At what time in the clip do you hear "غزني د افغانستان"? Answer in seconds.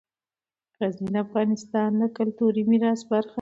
0.79-1.89